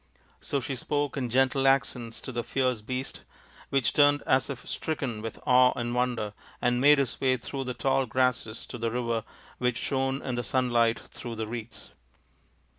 [0.39, 3.21] So she spoke in gentle accents to the fierce beast,
[3.69, 7.75] which turned as if stricken with awe and wonder, and made his way through the
[7.75, 9.23] tall grasses to the river,
[9.59, 11.93] which shone in the sunlight through the reeds.